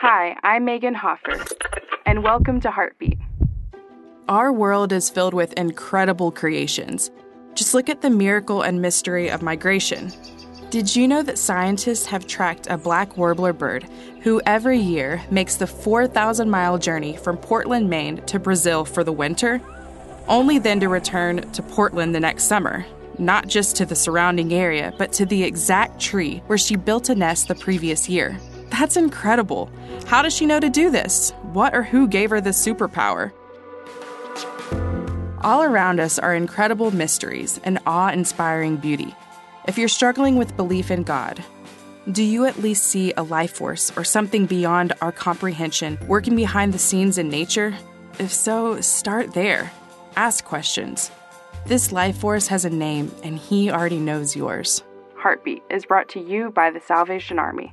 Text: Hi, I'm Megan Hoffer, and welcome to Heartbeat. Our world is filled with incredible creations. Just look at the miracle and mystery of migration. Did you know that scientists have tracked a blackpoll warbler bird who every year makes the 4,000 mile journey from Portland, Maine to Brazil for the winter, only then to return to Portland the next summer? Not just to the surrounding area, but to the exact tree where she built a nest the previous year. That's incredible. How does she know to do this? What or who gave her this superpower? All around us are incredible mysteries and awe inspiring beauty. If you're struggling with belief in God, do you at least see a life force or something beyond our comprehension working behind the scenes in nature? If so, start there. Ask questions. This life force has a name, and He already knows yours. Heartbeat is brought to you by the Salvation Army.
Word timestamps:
Hi, 0.00 0.36
I'm 0.42 0.66
Megan 0.66 0.92
Hoffer, 0.92 1.42
and 2.04 2.22
welcome 2.22 2.60
to 2.60 2.70
Heartbeat. 2.70 3.18
Our 4.28 4.52
world 4.52 4.92
is 4.92 5.08
filled 5.08 5.32
with 5.32 5.54
incredible 5.54 6.30
creations. 6.30 7.10
Just 7.54 7.72
look 7.72 7.88
at 7.88 8.02
the 8.02 8.10
miracle 8.10 8.60
and 8.60 8.82
mystery 8.82 9.30
of 9.30 9.40
migration. 9.40 10.12
Did 10.68 10.94
you 10.94 11.08
know 11.08 11.22
that 11.22 11.38
scientists 11.38 12.04
have 12.04 12.26
tracked 12.26 12.66
a 12.66 12.76
blackpoll 12.76 13.16
warbler 13.16 13.54
bird 13.54 13.84
who 14.20 14.42
every 14.44 14.78
year 14.78 15.22
makes 15.30 15.56
the 15.56 15.66
4,000 15.66 16.50
mile 16.50 16.76
journey 16.76 17.16
from 17.16 17.38
Portland, 17.38 17.88
Maine 17.88 18.18
to 18.26 18.38
Brazil 18.38 18.84
for 18.84 19.02
the 19.02 19.14
winter, 19.14 19.62
only 20.28 20.58
then 20.58 20.78
to 20.80 20.90
return 20.90 21.50
to 21.52 21.62
Portland 21.62 22.14
the 22.14 22.20
next 22.20 22.44
summer? 22.44 22.84
Not 23.18 23.48
just 23.48 23.76
to 23.76 23.86
the 23.86 23.96
surrounding 23.96 24.52
area, 24.52 24.92
but 24.98 25.10
to 25.14 25.24
the 25.24 25.42
exact 25.42 25.98
tree 25.98 26.42
where 26.48 26.58
she 26.58 26.76
built 26.76 27.08
a 27.08 27.14
nest 27.14 27.48
the 27.48 27.54
previous 27.54 28.10
year. 28.10 28.38
That's 28.78 28.98
incredible. 28.98 29.70
How 30.06 30.20
does 30.20 30.34
she 30.34 30.44
know 30.44 30.60
to 30.60 30.68
do 30.68 30.90
this? 30.90 31.30
What 31.54 31.74
or 31.74 31.82
who 31.82 32.06
gave 32.06 32.28
her 32.28 32.42
this 32.42 32.62
superpower? 32.62 33.32
All 35.42 35.62
around 35.62 35.98
us 35.98 36.18
are 36.18 36.34
incredible 36.34 36.90
mysteries 36.90 37.58
and 37.64 37.78
awe 37.86 38.10
inspiring 38.10 38.76
beauty. 38.76 39.14
If 39.66 39.78
you're 39.78 39.88
struggling 39.88 40.36
with 40.36 40.58
belief 40.58 40.90
in 40.90 41.04
God, 41.04 41.42
do 42.12 42.22
you 42.22 42.44
at 42.44 42.58
least 42.58 42.84
see 42.84 43.14
a 43.16 43.22
life 43.22 43.52
force 43.52 43.96
or 43.96 44.04
something 44.04 44.44
beyond 44.44 44.92
our 45.00 45.10
comprehension 45.10 45.96
working 46.06 46.36
behind 46.36 46.74
the 46.74 46.78
scenes 46.78 47.16
in 47.16 47.30
nature? 47.30 47.74
If 48.18 48.30
so, 48.30 48.82
start 48.82 49.32
there. 49.32 49.72
Ask 50.16 50.44
questions. 50.44 51.10
This 51.64 51.92
life 51.92 52.18
force 52.18 52.46
has 52.48 52.66
a 52.66 52.70
name, 52.70 53.10
and 53.22 53.38
He 53.38 53.70
already 53.70 53.98
knows 53.98 54.36
yours. 54.36 54.82
Heartbeat 55.16 55.62
is 55.70 55.86
brought 55.86 56.10
to 56.10 56.20
you 56.20 56.50
by 56.50 56.70
the 56.70 56.80
Salvation 56.80 57.38
Army. 57.38 57.72